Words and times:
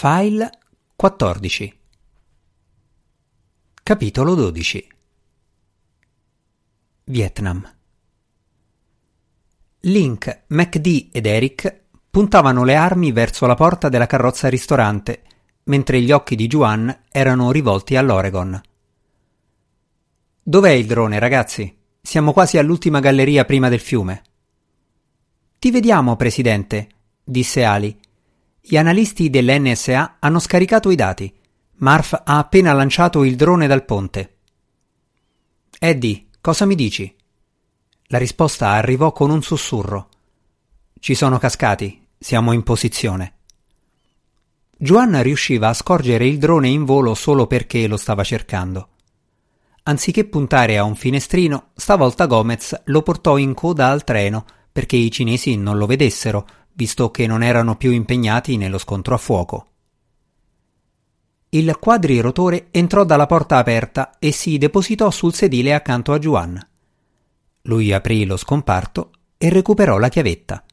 File 0.00 0.48
14 0.94 1.78
Capitolo 3.82 4.34
12 4.36 4.88
Vietnam 7.06 7.76
Link, 9.80 10.42
MacD 10.46 11.08
ed 11.10 11.26
Eric 11.26 11.80
puntavano 12.08 12.62
le 12.62 12.76
armi 12.76 13.10
verso 13.10 13.46
la 13.46 13.56
porta 13.56 13.88
della 13.88 14.06
carrozza 14.06 14.46
ristorante, 14.46 15.24
mentre 15.64 16.00
gli 16.00 16.12
occhi 16.12 16.36
di 16.36 16.46
Juan 16.46 16.96
erano 17.10 17.50
rivolti 17.50 17.96
all'Oregon. 17.96 18.60
Dov'è 20.40 20.70
il 20.70 20.86
drone, 20.86 21.18
ragazzi? 21.18 21.76
Siamo 22.00 22.32
quasi 22.32 22.56
all'ultima 22.56 23.00
galleria 23.00 23.44
prima 23.44 23.68
del 23.68 23.80
fiume. 23.80 24.22
Ti 25.58 25.72
vediamo, 25.72 26.14
presidente, 26.14 26.88
disse 27.24 27.64
Ali 27.64 28.06
gli 28.70 28.76
analisti 28.76 29.30
dell'NSA 29.30 30.16
hanno 30.18 30.38
scaricato 30.38 30.90
i 30.90 30.94
dati. 30.94 31.34
Marf 31.76 32.12
ha 32.12 32.36
appena 32.36 32.74
lanciato 32.74 33.24
il 33.24 33.34
drone 33.34 33.66
dal 33.66 33.86
ponte. 33.86 34.36
Eddie, 35.78 36.26
cosa 36.42 36.66
mi 36.66 36.74
dici? 36.74 37.16
La 38.08 38.18
risposta 38.18 38.72
arrivò 38.72 39.10
con 39.12 39.30
un 39.30 39.40
sussurro. 39.40 40.10
Ci 41.00 41.14
sono 41.14 41.38
cascati, 41.38 42.08
siamo 42.18 42.52
in 42.52 42.62
posizione. 42.62 43.36
Juan 44.76 45.22
riusciva 45.22 45.68
a 45.68 45.74
scorgere 45.74 46.26
il 46.26 46.36
drone 46.36 46.68
in 46.68 46.84
volo 46.84 47.14
solo 47.14 47.46
perché 47.46 47.86
lo 47.86 47.96
stava 47.96 48.22
cercando. 48.22 48.88
Anziché 49.84 50.26
puntare 50.26 50.76
a 50.76 50.84
un 50.84 50.94
finestrino, 50.94 51.70
stavolta 51.74 52.26
Gomez 52.26 52.82
lo 52.84 53.00
portò 53.00 53.38
in 53.38 53.54
coda 53.54 53.88
al 53.88 54.04
treno 54.04 54.44
perché 54.70 54.96
i 54.96 55.10
cinesi 55.10 55.56
non 55.56 55.78
lo 55.78 55.86
vedessero, 55.86 56.46
visto 56.78 57.10
che 57.10 57.26
non 57.26 57.42
erano 57.42 57.74
più 57.74 57.90
impegnati 57.90 58.56
nello 58.56 58.78
scontro 58.78 59.12
a 59.16 59.18
fuoco. 59.18 59.66
Il 61.48 61.76
quadrirotore 61.80 62.68
entrò 62.70 63.02
dalla 63.02 63.26
porta 63.26 63.56
aperta 63.56 64.16
e 64.20 64.30
si 64.30 64.58
depositò 64.58 65.10
sul 65.10 65.34
sedile 65.34 65.74
accanto 65.74 66.12
a 66.12 66.20
Juan. 66.20 66.68
Lui 67.62 67.92
aprì 67.92 68.24
lo 68.26 68.36
scomparto 68.36 69.10
e 69.38 69.48
recuperò 69.48 69.98
la 69.98 70.08
chiavetta. 70.08 70.64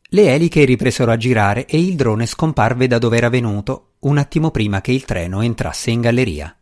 Le 0.00 0.32
eliche 0.32 0.64
ripresero 0.64 1.10
a 1.10 1.16
girare 1.16 1.66
e 1.66 1.80
il 1.80 1.96
drone 1.96 2.26
scomparve 2.26 2.86
da 2.86 2.98
dove 2.98 3.16
era 3.16 3.30
venuto 3.30 3.94
un 4.00 4.16
attimo 4.16 4.52
prima 4.52 4.80
che 4.80 4.92
il 4.92 5.04
treno 5.04 5.40
entrasse 5.40 5.90
in 5.90 6.02
galleria. 6.02 6.56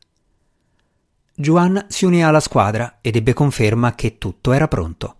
Juan 1.34 1.84
si 1.88 2.06
unì 2.06 2.24
alla 2.24 2.40
squadra 2.40 3.00
ed 3.02 3.16
ebbe 3.16 3.34
conferma 3.34 3.94
che 3.94 4.16
tutto 4.16 4.52
era 4.52 4.68
pronto. 4.68 5.19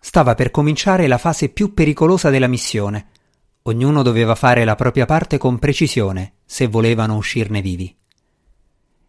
Stava 0.00 0.34
per 0.34 0.50
cominciare 0.50 1.06
la 1.06 1.18
fase 1.18 1.48
più 1.48 1.74
pericolosa 1.74 2.30
della 2.30 2.46
missione. 2.46 3.08
Ognuno 3.62 4.02
doveva 4.02 4.34
fare 4.34 4.64
la 4.64 4.74
propria 4.74 5.04
parte 5.04 5.38
con 5.38 5.58
precisione 5.58 6.34
se 6.44 6.66
volevano 6.66 7.16
uscirne 7.16 7.60
vivi. 7.60 7.94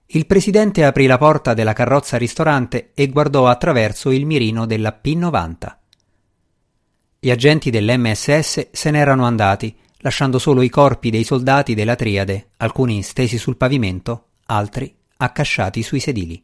Il 0.07 0.25
presidente 0.25 0.83
aprì 0.83 1.05
la 1.05 1.19
porta 1.19 1.53
della 1.53 1.73
carrozza 1.73 2.17
ristorante 2.17 2.91
e 2.95 3.07
guardò 3.09 3.47
attraverso 3.47 4.09
il 4.09 4.25
mirino 4.25 4.65
della 4.65 4.99
P90. 5.01 5.77
Gli 7.19 7.29
agenti 7.29 7.69
dell'MSS 7.69 8.69
se 8.71 8.91
n'erano 8.91 9.25
andati, 9.25 9.77
lasciando 9.97 10.39
solo 10.39 10.63
i 10.63 10.69
corpi 10.69 11.11
dei 11.11 11.23
soldati 11.23 11.75
della 11.75 11.95
triade, 11.95 12.51
alcuni 12.57 13.03
stesi 13.03 13.37
sul 13.37 13.57
pavimento, 13.57 14.29
altri 14.47 14.93
accasciati 15.17 15.83
sui 15.83 15.99
sedili. 15.99 16.43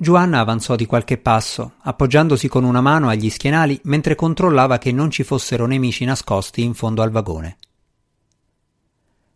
Giovanna 0.00 0.38
avanzò 0.38 0.76
di 0.76 0.86
qualche 0.86 1.18
passo, 1.18 1.72
appoggiandosi 1.80 2.46
con 2.46 2.62
una 2.62 2.80
mano 2.80 3.08
agli 3.08 3.28
schienali 3.28 3.80
mentre 3.82 4.14
controllava 4.14 4.78
che 4.78 4.92
non 4.92 5.10
ci 5.10 5.24
fossero 5.24 5.66
nemici 5.66 6.04
nascosti 6.04 6.62
in 6.62 6.74
fondo 6.74 7.02
al 7.02 7.10
vagone. 7.10 7.56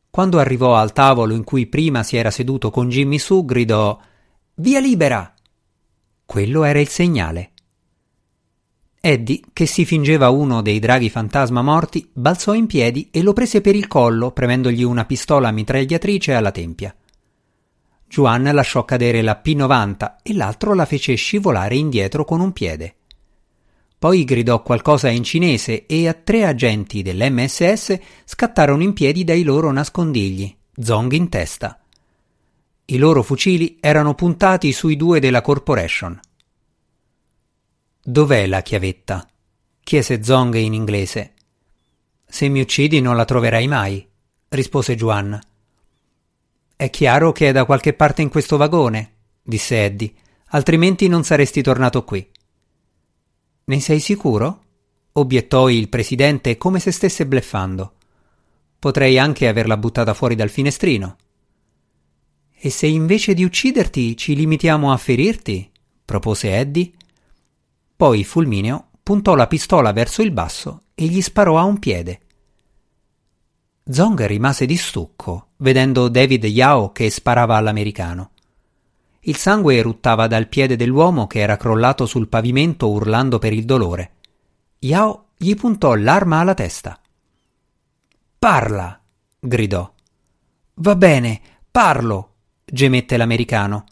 Quando 0.08 0.38
arrivò 0.38 0.76
al 0.76 0.92
tavolo 0.92 1.34
in 1.34 1.42
cui 1.42 1.66
prima 1.66 2.04
si 2.04 2.16
era 2.16 2.30
seduto 2.30 2.70
con 2.70 2.88
Jimmy 2.88 3.18
Sue, 3.18 3.44
gridò 3.44 3.98
Via 4.54 4.78
libera! 4.78 5.34
Quello 6.24 6.62
era 6.62 6.78
il 6.78 6.88
segnale. 6.88 7.50
Eddie, 9.00 9.40
che 9.52 9.66
si 9.66 9.84
fingeva 9.84 10.30
uno 10.30 10.62
dei 10.62 10.78
draghi 10.78 11.10
fantasma 11.10 11.60
morti, 11.60 12.08
balzò 12.12 12.54
in 12.54 12.66
piedi 12.66 13.08
e 13.10 13.20
lo 13.22 13.32
prese 13.32 13.62
per 13.62 13.74
il 13.74 13.88
collo, 13.88 14.30
premendogli 14.30 14.84
una 14.84 15.06
pistola 15.06 15.50
mitragliatrice 15.50 16.34
alla 16.34 16.52
tempia. 16.52 16.94
Juan 18.12 18.42
lasciò 18.52 18.84
cadere 18.84 19.22
la 19.22 19.40
P90 19.42 20.16
e 20.22 20.34
l'altro 20.34 20.74
la 20.74 20.84
fece 20.84 21.14
scivolare 21.14 21.76
indietro 21.76 22.26
con 22.26 22.40
un 22.40 22.52
piede. 22.52 22.96
Poi 23.98 24.24
gridò 24.24 24.62
qualcosa 24.62 25.08
in 25.08 25.24
cinese 25.24 25.86
e 25.86 26.06
a 26.06 26.12
tre 26.12 26.44
agenti 26.44 27.00
dell'MSS 27.00 27.98
scattarono 28.24 28.82
in 28.82 28.92
piedi 28.92 29.24
dai 29.24 29.42
loro 29.42 29.72
nascondigli, 29.72 30.54
zong 30.76 31.12
in 31.12 31.30
testa. 31.30 31.80
I 32.84 32.98
loro 32.98 33.22
fucili 33.22 33.78
erano 33.80 34.14
puntati 34.14 34.72
sui 34.72 34.96
due 34.96 35.18
della 35.18 35.40
Corporation. 35.40 36.20
Dov'è 38.02 38.46
la 38.46 38.60
chiavetta? 38.60 39.26
chiese 39.82 40.22
Zong 40.22 40.54
in 40.56 40.74
inglese. 40.74 41.32
Se 42.26 42.46
mi 42.48 42.60
uccidi 42.60 43.00
non 43.00 43.16
la 43.16 43.24
troverai 43.24 43.66
mai, 43.68 44.06
rispose 44.48 44.96
Juan. 44.96 45.40
È 46.82 46.90
chiaro 46.90 47.30
che 47.30 47.50
è 47.50 47.52
da 47.52 47.64
qualche 47.64 47.92
parte 47.92 48.22
in 48.22 48.28
questo 48.28 48.56
vagone, 48.56 49.12
disse 49.40 49.84
Eddie, 49.84 50.12
altrimenti 50.46 51.06
non 51.06 51.22
saresti 51.22 51.62
tornato 51.62 52.02
qui. 52.02 52.28
Ne 53.66 53.80
sei 53.80 54.00
sicuro? 54.00 54.64
obiettò 55.12 55.68
il 55.68 55.88
presidente 55.88 56.56
come 56.56 56.80
se 56.80 56.90
stesse 56.90 57.24
bleffando. 57.24 57.92
Potrei 58.80 59.16
anche 59.16 59.46
averla 59.46 59.76
buttata 59.76 60.12
fuori 60.12 60.34
dal 60.34 60.50
finestrino. 60.50 61.18
E 62.50 62.68
se 62.68 62.88
invece 62.88 63.34
di 63.34 63.44
ucciderti 63.44 64.16
ci 64.16 64.34
limitiamo 64.34 64.90
a 64.90 64.96
ferirti? 64.96 65.70
propose 66.04 66.58
Eddie. 66.58 66.90
Poi 67.94 68.24
Fulmineo 68.24 68.88
puntò 69.04 69.36
la 69.36 69.46
pistola 69.46 69.92
verso 69.92 70.20
il 70.20 70.32
basso 70.32 70.86
e 70.96 71.04
gli 71.04 71.20
sparò 71.22 71.58
a 71.58 71.62
un 71.62 71.78
piede. 71.78 72.22
Zong 73.84 74.26
rimase 74.26 74.64
di 74.64 74.76
stucco, 74.76 75.48
vedendo 75.56 76.08
David 76.08 76.44
Yao 76.44 76.92
che 76.92 77.10
sparava 77.10 77.56
all'americano. 77.56 78.30
Il 79.22 79.36
sangue 79.36 79.76
eruttava 79.76 80.28
dal 80.28 80.46
piede 80.46 80.76
dell'uomo 80.76 81.26
che 81.26 81.40
era 81.40 81.56
crollato 81.56 82.06
sul 82.06 82.28
pavimento 82.28 82.88
urlando 82.88 83.38
per 83.38 83.52
il 83.52 83.64
dolore. 83.64 84.12
Yao 84.78 85.30
gli 85.36 85.54
puntò 85.54 85.94
l'arma 85.94 86.38
alla 86.38 86.54
testa. 86.54 87.00
Parla! 88.38 89.00
gridò. 89.38 89.92
Va 90.74 90.96
bene, 90.96 91.40
parlo! 91.70 92.34
gemette 92.64 93.16
l'americano. 93.16 93.84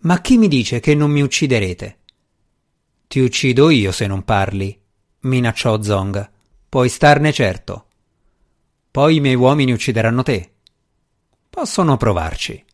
Ma 0.00 0.20
chi 0.20 0.38
mi 0.38 0.48
dice 0.48 0.80
che 0.80 0.94
non 0.94 1.10
mi 1.10 1.22
ucciderete? 1.22 1.98
Ti 3.06 3.20
uccido 3.20 3.70
io 3.70 3.92
se 3.92 4.06
non 4.08 4.24
parli, 4.24 4.76
minacciò 5.20 5.80
Zong. 5.80 6.30
Puoi 6.68 6.88
starne 6.88 7.32
certo. 7.32 7.85
Poi 8.96 9.16
i 9.16 9.20
miei 9.20 9.34
uomini 9.34 9.72
uccideranno 9.72 10.22
te. 10.22 10.52
Possono 11.50 11.98
provarci. 11.98 12.64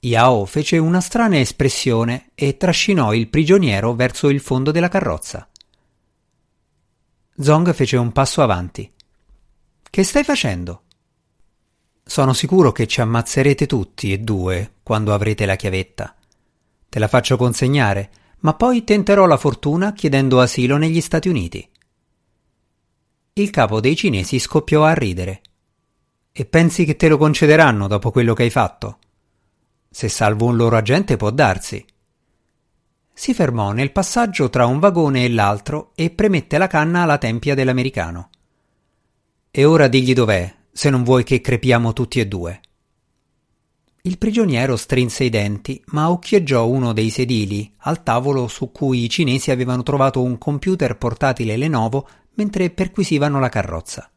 Yao 0.00 0.44
fece 0.44 0.76
una 0.78 1.00
strana 1.00 1.38
espressione 1.38 2.30
e 2.34 2.56
trascinò 2.56 3.14
il 3.14 3.28
prigioniero 3.28 3.94
verso 3.94 4.28
il 4.28 4.40
fondo 4.40 4.72
della 4.72 4.88
carrozza. 4.88 5.48
Zong 7.38 7.72
fece 7.74 7.96
un 7.96 8.10
passo 8.10 8.42
avanti. 8.42 8.92
Che 9.88 10.02
stai 10.02 10.24
facendo? 10.24 10.82
Sono 12.02 12.32
sicuro 12.32 12.72
che 12.72 12.88
ci 12.88 13.00
ammazzerete 13.00 13.66
tutti 13.66 14.12
e 14.12 14.18
due 14.18 14.78
quando 14.82 15.14
avrete 15.14 15.46
la 15.46 15.54
chiavetta. 15.54 16.16
Te 16.88 16.98
la 16.98 17.06
faccio 17.06 17.36
consegnare, 17.36 18.10
ma 18.40 18.54
poi 18.54 18.82
tenterò 18.82 19.26
la 19.26 19.36
fortuna 19.36 19.92
chiedendo 19.92 20.40
asilo 20.40 20.76
negli 20.76 21.00
Stati 21.00 21.28
Uniti. 21.28 21.70
Il 23.38 23.50
capo 23.50 23.78
dei 23.78 23.94
cinesi 23.94 24.40
scoppiò 24.40 24.82
a 24.82 24.94
ridere. 24.94 25.42
E 26.32 26.44
pensi 26.44 26.84
che 26.84 26.96
te 26.96 27.06
lo 27.06 27.16
concederanno 27.16 27.86
dopo 27.86 28.10
quello 28.10 28.34
che 28.34 28.42
hai 28.42 28.50
fatto? 28.50 28.98
Se 29.88 30.08
salvo 30.08 30.46
un 30.46 30.56
loro 30.56 30.76
agente 30.76 31.16
può 31.16 31.30
darsi. 31.30 31.84
Si 33.12 33.34
fermò 33.34 33.70
nel 33.70 33.92
passaggio 33.92 34.50
tra 34.50 34.66
un 34.66 34.80
vagone 34.80 35.24
e 35.24 35.30
l'altro 35.30 35.92
e 35.94 36.10
premette 36.10 36.58
la 36.58 36.66
canna 36.66 37.02
alla 37.02 37.18
tempia 37.18 37.54
dell'americano. 37.54 38.30
E 39.52 39.64
ora 39.64 39.86
digli 39.86 40.14
dov'è, 40.14 40.52
se 40.72 40.90
non 40.90 41.04
vuoi 41.04 41.22
che 41.22 41.40
crepiamo 41.40 41.92
tutti 41.92 42.18
e 42.18 42.26
due. 42.26 42.60
Il 44.08 44.16
prigioniero 44.16 44.76
strinse 44.76 45.24
i 45.24 45.28
denti, 45.28 45.82
ma 45.88 46.08
occhieggiò 46.08 46.66
uno 46.66 46.94
dei 46.94 47.10
sedili 47.10 47.70
al 47.80 48.02
tavolo 48.02 48.48
su 48.48 48.72
cui 48.72 49.04
i 49.04 49.10
cinesi 49.10 49.50
avevano 49.50 49.82
trovato 49.82 50.22
un 50.22 50.38
computer 50.38 50.96
portatile 50.96 51.58
Lenovo 51.58 52.08
mentre 52.36 52.70
perquisivano 52.70 53.38
la 53.38 53.50
carrozza. 53.50 54.10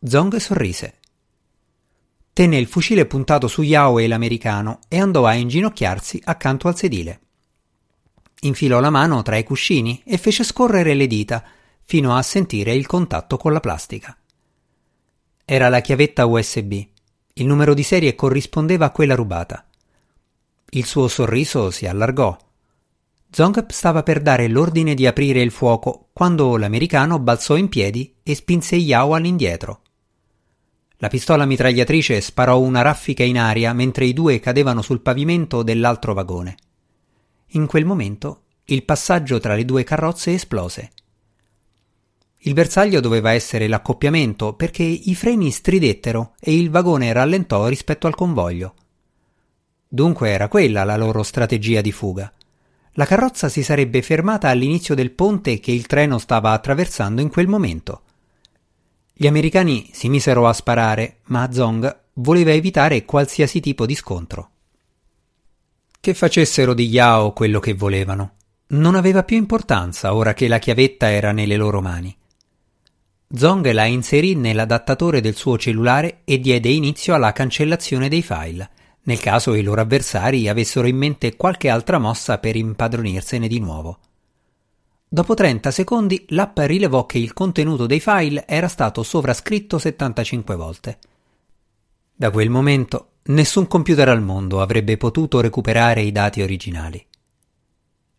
Zong 0.00 0.36
sorrise. 0.36 1.00
Tenne 2.32 2.56
il 2.56 2.68
fucile 2.68 3.04
puntato 3.06 3.48
su 3.48 3.62
Yao 3.62 3.98
e 3.98 4.06
l'americano 4.06 4.78
e 4.86 5.00
andò 5.00 5.26
a 5.26 5.34
inginocchiarsi 5.34 6.20
accanto 6.22 6.68
al 6.68 6.76
sedile. 6.76 7.20
Infilò 8.42 8.78
la 8.78 8.90
mano 8.90 9.22
tra 9.22 9.36
i 9.38 9.42
cuscini 9.42 10.00
e 10.06 10.18
fece 10.18 10.44
scorrere 10.44 10.94
le 10.94 11.08
dita, 11.08 11.44
fino 11.82 12.14
a 12.14 12.22
sentire 12.22 12.74
il 12.74 12.86
contatto 12.86 13.36
con 13.36 13.52
la 13.52 13.58
plastica. 13.58 14.16
Era 15.44 15.68
la 15.68 15.80
chiavetta 15.80 16.26
USB. 16.26 16.92
Il 17.36 17.46
numero 17.46 17.74
di 17.74 17.82
serie 17.82 18.14
corrispondeva 18.14 18.86
a 18.86 18.90
quella 18.90 19.16
rubata. 19.16 19.66
Il 20.70 20.84
suo 20.84 21.08
sorriso 21.08 21.72
si 21.72 21.84
allargò. 21.84 22.36
Zong 23.28 23.66
stava 23.70 24.04
per 24.04 24.22
dare 24.22 24.46
l'ordine 24.46 24.94
di 24.94 25.04
aprire 25.04 25.40
il 25.40 25.50
fuoco 25.50 26.10
quando 26.12 26.56
l'americano 26.56 27.18
balzò 27.18 27.56
in 27.56 27.68
piedi 27.68 28.14
e 28.22 28.36
spinse 28.36 28.76
Yao 28.76 29.14
all'indietro. 29.14 29.80
La 30.98 31.08
pistola 31.08 31.44
mitragliatrice 31.44 32.20
sparò 32.20 32.60
una 32.60 32.82
raffica 32.82 33.24
in 33.24 33.36
aria 33.36 33.72
mentre 33.72 34.04
i 34.04 34.12
due 34.12 34.38
cadevano 34.38 34.80
sul 34.80 35.00
pavimento 35.00 35.64
dell'altro 35.64 36.14
vagone. 36.14 36.54
In 37.48 37.66
quel 37.66 37.84
momento 37.84 38.42
il 38.66 38.84
passaggio 38.84 39.40
tra 39.40 39.56
le 39.56 39.64
due 39.64 39.82
carrozze 39.82 40.34
esplose. 40.34 40.92
Il 42.46 42.52
bersaglio 42.52 43.00
doveva 43.00 43.32
essere 43.32 43.68
l'accoppiamento 43.68 44.52
perché 44.52 44.82
i 44.82 45.14
freni 45.14 45.50
stridettero 45.50 46.34
e 46.38 46.54
il 46.54 46.68
vagone 46.68 47.10
rallentò 47.10 47.66
rispetto 47.68 48.06
al 48.06 48.14
convoglio. 48.14 48.74
Dunque 49.88 50.28
era 50.28 50.48
quella 50.48 50.84
la 50.84 50.98
loro 50.98 51.22
strategia 51.22 51.80
di 51.80 51.90
fuga. 51.90 52.30
La 52.96 53.06
carrozza 53.06 53.48
si 53.48 53.62
sarebbe 53.62 54.02
fermata 54.02 54.50
all'inizio 54.50 54.94
del 54.94 55.12
ponte 55.12 55.58
che 55.58 55.72
il 55.72 55.86
treno 55.86 56.18
stava 56.18 56.50
attraversando 56.50 57.22
in 57.22 57.30
quel 57.30 57.48
momento. 57.48 58.02
Gli 59.14 59.26
americani 59.26 59.88
si 59.92 60.10
misero 60.10 60.46
a 60.46 60.52
sparare, 60.52 61.20
ma 61.26 61.50
Zong 61.50 62.00
voleva 62.14 62.50
evitare 62.50 63.06
qualsiasi 63.06 63.60
tipo 63.60 63.86
di 63.86 63.94
scontro. 63.94 64.50
Che 65.98 66.12
facessero 66.12 66.74
di 66.74 66.88
Yao 66.88 67.32
quello 67.32 67.58
che 67.58 67.72
volevano. 67.72 68.34
Non 68.66 68.96
aveva 68.96 69.22
più 69.22 69.38
importanza 69.38 70.14
ora 70.14 70.34
che 70.34 70.46
la 70.46 70.58
chiavetta 70.58 71.10
era 71.10 71.32
nelle 71.32 71.56
loro 71.56 71.80
mani. 71.80 72.14
Zong 73.28 73.70
la 73.72 73.84
inserì 73.84 74.34
nell'adattatore 74.34 75.20
del 75.20 75.34
suo 75.34 75.58
cellulare 75.58 76.20
e 76.24 76.38
diede 76.38 76.68
inizio 76.68 77.14
alla 77.14 77.32
cancellazione 77.32 78.08
dei 78.08 78.22
file, 78.22 78.70
nel 79.04 79.20
caso 79.20 79.54
i 79.54 79.62
loro 79.62 79.80
avversari 79.80 80.48
avessero 80.48 80.86
in 80.86 80.96
mente 80.96 81.36
qualche 81.36 81.68
altra 81.68 81.98
mossa 81.98 82.38
per 82.38 82.56
impadronirsene 82.56 83.48
di 83.48 83.58
nuovo. 83.58 83.98
Dopo 85.08 85.34
30 85.34 85.70
secondi 85.70 86.24
l'app 86.30 86.58
rilevò 86.60 87.06
che 87.06 87.18
il 87.18 87.32
contenuto 87.32 87.86
dei 87.86 88.00
file 88.00 88.46
era 88.46 88.68
stato 88.68 89.02
sovrascritto 89.02 89.78
75 89.78 90.56
volte. 90.56 90.98
Da 92.14 92.30
quel 92.30 92.50
momento 92.50 93.10
nessun 93.24 93.66
computer 93.66 94.08
al 94.08 94.22
mondo 94.22 94.60
avrebbe 94.60 94.96
potuto 94.96 95.40
recuperare 95.40 96.02
i 96.02 96.12
dati 96.12 96.42
originali. 96.42 97.04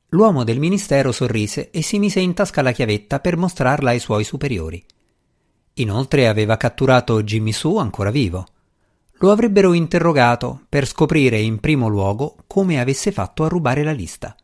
L'uomo 0.10 0.44
del 0.44 0.60
ministero 0.60 1.12
sorrise 1.12 1.72
e 1.72 1.82
si 1.82 2.00
mise 2.00 2.20
in 2.20 2.34
tasca 2.34 2.62
la 2.62 2.72
chiavetta 2.72 3.20
per 3.20 3.38
mostrarla 3.38 3.90
ai 3.90 4.00
suoi 4.00 4.24
superiori. 4.24 4.86
Inoltre 5.78 6.30
aveva 6.30 6.56
catturato 6.56 7.22
Jimmy 7.22 7.52
Su 7.52 7.76
ancora 7.76 8.10
vivo. 8.10 8.48
Lo 9.20 9.32
avrebbero 9.32 9.74
interrogato 9.74 10.62
per 10.70 10.88
scoprire 10.88 11.38
in 11.40 11.60
primo 11.60 11.90
luogo 11.90 12.38
come 12.48 12.80
avesse 12.80 13.12
fatto 13.12 13.44
a 13.44 13.50
rubare 13.50 13.84
la 13.84 13.92
lista. 13.92 14.36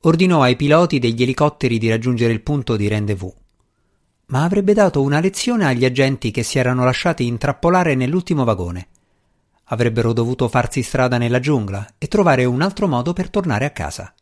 Ordinò 0.00 0.42
ai 0.42 0.56
piloti 0.56 0.98
degli 0.98 1.22
elicotteri 1.22 1.78
di 1.78 1.88
raggiungere 1.88 2.34
il 2.34 2.42
punto 2.42 2.76
di 2.76 2.86
rendezvous. 2.86 3.34
Ma 4.26 4.44
avrebbe 4.44 4.74
dato 4.74 5.00
una 5.00 5.20
lezione 5.20 5.64
agli 5.64 5.86
agenti 5.86 6.30
che 6.30 6.42
si 6.42 6.58
erano 6.58 6.84
lasciati 6.84 7.26
intrappolare 7.26 7.94
nell'ultimo 7.94 8.44
vagone. 8.44 8.88
Avrebbero 9.68 10.12
dovuto 10.12 10.48
farsi 10.48 10.82
strada 10.82 11.16
nella 11.16 11.40
giungla 11.40 11.94
e 11.96 12.08
trovare 12.08 12.44
un 12.44 12.60
altro 12.60 12.86
modo 12.88 13.14
per 13.14 13.30
tornare 13.30 13.64
a 13.64 13.70
casa. 13.70 14.12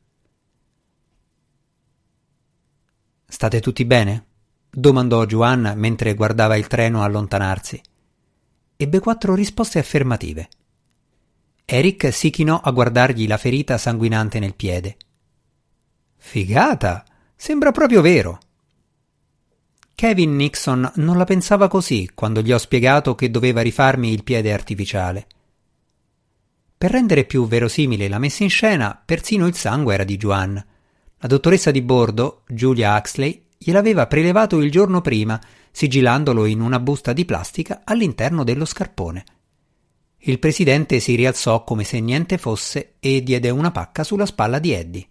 State 3.27 3.61
tutti 3.61 3.85
bene? 3.85 4.27
Domandò 4.75 5.25
Juan 5.25 5.75
mentre 5.77 6.15
guardava 6.15 6.57
il 6.57 6.67
treno 6.67 7.03
allontanarsi. 7.03 7.81
Ebbe 8.77 8.99
quattro 8.99 9.35
risposte 9.35 9.79
affermative. 9.79 10.49
Eric 11.65 12.13
si 12.13 12.31
chinò 12.31 12.61
a 12.61 12.71
guardargli 12.73 13.27
la 13.27 13.39
ferita 13.39 13.79
sanguinante 13.79 14.39
nel 14.39 14.55
piede. 14.55 14.97
Figata! 16.17 17.05
Sembra 17.37 17.73
proprio 17.73 18.01
vero. 18.01 18.39
Kevin 19.95 20.35
Nixon 20.35 20.93
non 20.97 21.17
la 21.17 21.25
pensava 21.25 21.69
così 21.69 22.11
quando 22.15 22.43
gli 22.43 22.53
ho 22.53 22.59
spiegato 22.59 23.15
che 23.15 23.31
doveva 23.31 23.61
rifarmi 23.61 24.13
il 24.13 24.25
piede 24.25 24.53
artificiale. 24.53 25.27
Per 26.77 26.91
rendere 26.91 27.25
più 27.25 27.47
verosimile 27.47 28.09
la 28.09 28.19
messa 28.19 28.43
in 28.43 28.51
scena, 28.51 29.01
persino 29.03 29.47
il 29.47 29.55
sangue 29.55 29.95
era 29.95 30.05
di 30.05 30.17
Juan. 30.17 30.55
La 30.55 31.29
dottoressa 31.29 31.71
di 31.71 31.81
bordo, 31.81 32.43
Julia 32.49 32.97
Huxley, 32.97 33.44
gliel'aveva 33.59 34.07
prelevato 34.07 34.61
il 34.61 34.71
giorno 34.71 35.01
prima, 35.01 35.41
sigilandolo 35.71 36.45
in 36.47 36.61
una 36.61 36.79
busta 36.79 37.13
di 37.13 37.25
plastica 37.25 37.83
all'interno 37.85 38.45
dello 38.45 38.65
scarpone. 38.65 39.25
Il 40.19 40.39
presidente 40.39 41.01
si 41.01 41.15
rialzò 41.17 41.65
come 41.65 41.85
se 41.85 42.01
niente 42.01 42.39
fosse 42.39 42.95
e 42.99 43.23
diede 43.23 43.51
una 43.51 43.71
pacca 43.71 44.05
sulla 44.05 44.25
spalla 44.25 44.59
di 44.59 44.73
Eddie. 44.73 45.07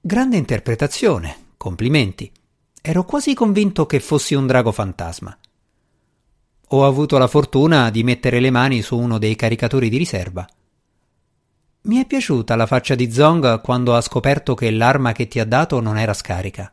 Grande 0.00 0.36
interpretazione, 0.36 1.52
complimenti. 1.56 2.32
Ero 2.80 3.04
quasi 3.04 3.34
convinto 3.34 3.86
che 3.86 4.00
fossi 4.00 4.34
un 4.34 4.46
drago 4.46 4.72
fantasma. 4.72 5.36
Ho 6.68 6.86
avuto 6.86 7.18
la 7.18 7.28
fortuna 7.28 7.90
di 7.90 8.02
mettere 8.02 8.40
le 8.40 8.50
mani 8.50 8.82
su 8.82 8.98
uno 8.98 9.18
dei 9.18 9.36
caricatori 9.36 9.88
di 9.88 9.96
riserva. 9.96 10.46
Mi 11.82 11.96
è 11.98 12.06
piaciuta 12.06 12.56
la 12.56 12.66
faccia 12.66 12.94
di 12.94 13.12
Zong 13.12 13.60
quando 13.60 13.94
ha 13.94 14.00
scoperto 14.00 14.54
che 14.54 14.70
l'arma 14.70 15.12
che 15.12 15.28
ti 15.28 15.38
ha 15.38 15.44
dato 15.44 15.80
non 15.80 15.96
era 15.96 16.12
scarica. 16.12 16.70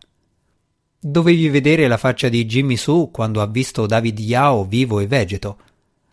Dovevi 1.07 1.49
vedere 1.49 1.87
la 1.87 1.97
faccia 1.97 2.29
di 2.29 2.47
Jimmy 2.47 2.75
Su 2.75 3.11
quando 3.13 3.39
ha 3.39 3.45
visto 3.45 3.85
David 3.85 4.17
Yao 4.17 4.65
vivo 4.65 4.99
e 4.99 5.05
vegeto. 5.05 5.59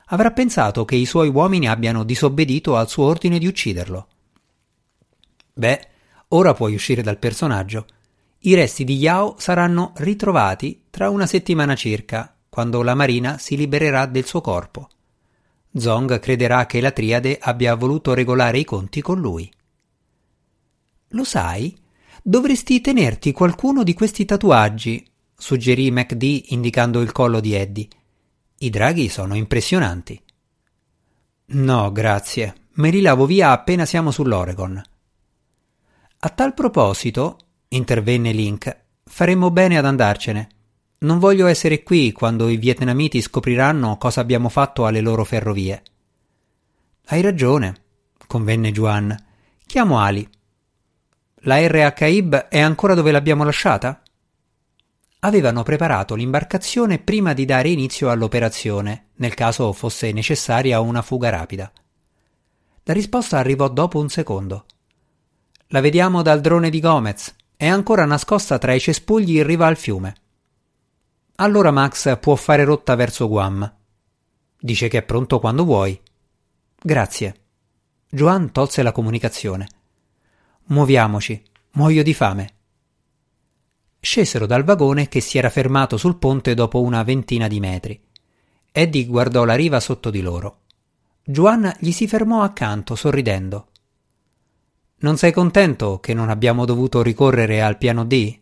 Avrà 0.08 0.32
pensato 0.32 0.84
che 0.84 0.96
i 0.96 1.06
suoi 1.06 1.30
uomini 1.30 1.66
abbiano 1.66 2.04
disobbedito 2.04 2.76
al 2.76 2.90
suo 2.90 3.06
ordine 3.06 3.38
di 3.38 3.46
ucciderlo. 3.46 4.06
Beh, 5.54 5.88
ora 6.28 6.52
puoi 6.52 6.74
uscire 6.74 7.00
dal 7.00 7.16
personaggio. 7.16 7.86
I 8.40 8.54
resti 8.54 8.84
di 8.84 8.96
Yao 8.96 9.36
saranno 9.38 9.94
ritrovati 9.96 10.82
tra 10.90 11.08
una 11.08 11.24
settimana 11.24 11.74
circa, 11.74 12.36
quando 12.50 12.82
la 12.82 12.94
marina 12.94 13.38
si 13.38 13.56
libererà 13.56 14.04
del 14.04 14.26
suo 14.26 14.42
corpo. 14.42 14.90
Zong 15.74 16.18
crederà 16.18 16.66
che 16.66 16.82
la 16.82 16.90
triade 16.90 17.38
abbia 17.40 17.74
voluto 17.76 18.12
regolare 18.12 18.58
i 18.58 18.64
conti 18.64 19.00
con 19.00 19.18
lui. 19.18 19.50
Lo 21.08 21.24
sai? 21.24 21.81
Dovresti 22.24 22.80
tenerti 22.80 23.32
qualcuno 23.32 23.82
di 23.82 23.94
questi 23.94 24.24
tatuaggi, 24.24 25.04
suggerì 25.36 25.90
MacD 25.90 26.22
indicando 26.50 27.00
il 27.00 27.10
collo 27.10 27.40
di 27.40 27.52
Eddie. 27.52 27.88
I 28.58 28.70
draghi 28.70 29.08
sono 29.08 29.34
impressionanti. 29.34 30.22
No, 31.46 31.90
grazie. 31.90 32.54
Me 32.74 32.90
li 32.90 33.00
lavo 33.00 33.26
via 33.26 33.50
appena 33.50 33.84
siamo 33.84 34.12
sull'Oregon. 34.12 34.80
A 36.20 36.28
tal 36.28 36.54
proposito, 36.54 37.38
intervenne 37.70 38.30
Link, 38.30 38.84
faremmo 39.02 39.50
bene 39.50 39.76
ad 39.76 39.84
andarcene. 39.84 40.48
Non 40.98 41.18
voglio 41.18 41.48
essere 41.48 41.82
qui 41.82 42.12
quando 42.12 42.48
i 42.48 42.56
vietnamiti 42.56 43.20
scopriranno 43.20 43.98
cosa 43.98 44.20
abbiamo 44.20 44.48
fatto 44.48 44.86
alle 44.86 45.00
loro 45.00 45.24
ferrovie. 45.24 45.82
Hai 47.06 47.20
ragione, 47.20 47.82
convenne 48.28 48.70
Juan. 48.70 49.12
Chiamo 49.66 49.98
Ali. 49.98 50.28
La 51.44 51.58
RHIB 51.58 52.48
è 52.48 52.60
ancora 52.60 52.94
dove 52.94 53.10
l'abbiamo 53.10 53.42
lasciata? 53.42 54.00
Avevano 55.20 55.64
preparato 55.64 56.14
l'imbarcazione 56.14 57.00
prima 57.00 57.32
di 57.32 57.44
dare 57.44 57.68
inizio 57.68 58.10
all'operazione, 58.10 59.08
nel 59.16 59.34
caso 59.34 59.72
fosse 59.72 60.12
necessaria 60.12 60.78
una 60.78 61.02
fuga 61.02 61.30
rapida. 61.30 61.72
La 62.84 62.92
risposta 62.92 63.38
arrivò 63.38 63.68
dopo 63.68 63.98
un 63.98 64.08
secondo. 64.08 64.66
La 65.68 65.80
vediamo 65.80 66.22
dal 66.22 66.40
drone 66.40 66.70
di 66.70 66.78
Gomez. 66.78 67.34
È 67.56 67.66
ancora 67.66 68.04
nascosta 68.04 68.58
tra 68.58 68.72
i 68.72 68.80
cespugli 68.80 69.38
in 69.38 69.44
riva 69.44 69.66
al 69.66 69.76
fiume. 69.76 70.14
Allora 71.36 71.72
Max 71.72 72.20
può 72.20 72.36
fare 72.36 72.62
rotta 72.62 72.94
verso 72.94 73.26
Guam. 73.26 73.78
Dice 74.60 74.86
che 74.86 74.98
è 74.98 75.02
pronto 75.02 75.40
quando 75.40 75.64
vuoi. 75.64 76.00
Grazie. 76.80 77.34
Joan 78.08 78.52
tolse 78.52 78.82
la 78.84 78.92
comunicazione. 78.92 79.66
Muoviamoci, 80.66 81.42
muoio 81.72 82.02
di 82.02 82.14
fame. 82.14 82.54
Scesero 84.00 84.46
dal 84.46 84.64
vagone 84.64 85.08
che 85.08 85.20
si 85.20 85.36
era 85.36 85.50
fermato 85.50 85.96
sul 85.96 86.16
ponte 86.16 86.54
dopo 86.54 86.80
una 86.80 87.02
ventina 87.02 87.48
di 87.48 87.60
metri. 87.60 88.00
Eddie 88.70 89.06
guardò 89.06 89.44
la 89.44 89.54
riva 89.54 89.80
sotto 89.80 90.08
di 90.10 90.22
loro. 90.22 90.60
Juan 91.24 91.72
gli 91.78 91.90
si 91.90 92.06
fermò 92.08 92.42
accanto, 92.42 92.94
sorridendo. 92.94 93.68
Non 94.98 95.16
sei 95.16 95.32
contento 95.32 95.98
che 96.00 96.14
non 96.14 96.30
abbiamo 96.30 96.64
dovuto 96.64 97.02
ricorrere 97.02 97.60
al 97.60 97.76
piano 97.76 98.04
D? 98.04 98.38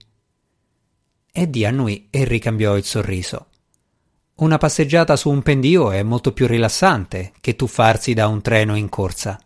Eddie 1.33 1.67
annui 1.67 2.09
e 2.11 2.25
ricambiò 2.25 2.77
il 2.77 2.85
sorriso. 2.85 3.47
Una 4.37 4.59
passeggiata 4.59 5.17
su 5.17 5.31
un 5.31 5.43
pendio 5.43 5.91
è 5.91 6.03
molto 6.03 6.33
più 6.33 6.47
rilassante 6.47 7.33
che 7.41 7.57
tuffarsi 7.57 8.15
da 8.15 8.29
un 8.29 8.41
treno 8.41 8.77
in 8.77 8.89
corsa. 8.89 9.39